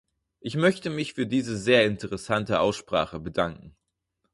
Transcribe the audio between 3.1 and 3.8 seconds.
bedanken.